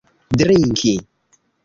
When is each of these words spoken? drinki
drinki 0.39 0.93